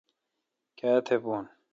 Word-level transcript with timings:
کیا 0.77 0.93
تہ 1.05 1.15
بون،،؟ 1.23 1.43